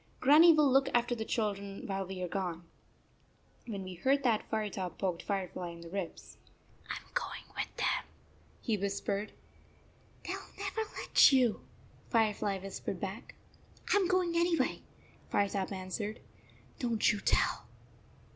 Grannie 0.19 0.51
will 0.51 0.67
look 0.67 0.89
after 0.95 1.13
the 1.13 1.23
children 1.23 1.83
while 1.85 2.07
we 2.07 2.23
are 2.23 2.27
gone." 2.27 2.61
4 3.67 3.73
1 3.73 3.73
When 3.73 3.85
he 3.85 3.93
heard 3.93 4.23
that, 4.23 4.49
Firetop 4.49 4.97
poked 4.97 5.21
Fire 5.21 5.47
fly 5.47 5.69
in 5.69 5.81
the 5.81 5.91
ribs." 5.91 6.37
I 6.89 6.95
am 6.97 7.05
going 7.13 7.43
with 7.55 7.75
them," 7.77 8.03
he 8.63 8.77
whispered." 8.77 9.31
They 10.25 10.31
11 10.33 10.53
never 10.57 10.81
let 10.97 11.31
you," 11.31 11.61
Firefly 12.09 12.57
whis 12.63 12.79
pered 12.81 12.99
back." 12.99 13.35
I 13.93 13.97
m 13.97 14.07
going 14.07 14.35
anyway," 14.35 14.81
Firetop 15.31 15.71
answered. 15.71 16.19
"Don 16.79 16.97
t 16.97 17.15
you 17.15 17.21
tell." 17.21 17.67